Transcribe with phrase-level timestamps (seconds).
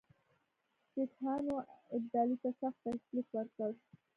[0.91, 1.55] سیکهانو
[1.95, 3.69] ابدالي ته سخت تکلیف ورکړ.